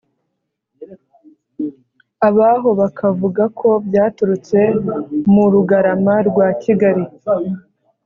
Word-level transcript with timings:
abaho 2.27 2.69
bakavuga 2.79 3.43
ko 3.59 3.69
byaturutse 3.87 4.59
mu 5.33 5.45
rugarama, 5.53 6.15
rwa 6.27 6.47
kigali 6.61 7.05